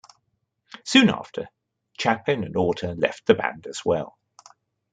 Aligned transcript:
Soon 0.83 1.11
after, 1.11 1.47
Chapin 1.99 2.43
and 2.43 2.57
Orta 2.57 2.93
left 2.93 3.27
the 3.27 3.35
band 3.35 3.67
as 3.67 3.85
well. 3.85 4.17